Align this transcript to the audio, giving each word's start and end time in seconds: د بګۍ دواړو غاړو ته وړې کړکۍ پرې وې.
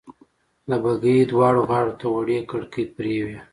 د 0.69 0.71
بګۍ 0.83 1.17
دواړو 1.31 1.61
غاړو 1.69 1.93
ته 1.99 2.05
وړې 2.15 2.39
کړکۍ 2.49 2.85
پرې 2.95 3.15
وې. 3.25 3.37